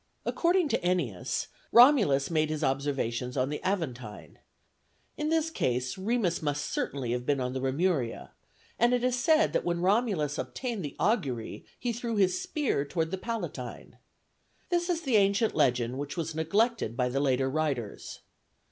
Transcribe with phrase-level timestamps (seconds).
[0.25, 4.39] According to Ennius, Romulus made his observations on the Aventine;
[5.15, 8.31] in this case Remus must certainly have been on the Remuria,
[8.79, 13.11] and it is said that when Romulus obtained the augury he threw his spear toward
[13.11, 13.99] the Palatine.
[14.69, 18.21] This is the ancient legend which was neglected by the later writers.